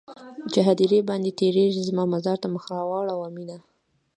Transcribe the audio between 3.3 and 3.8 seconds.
مينه